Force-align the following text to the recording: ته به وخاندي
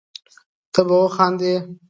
ته 0.73 0.81
به 0.87 0.95
وخاندي 1.03 1.53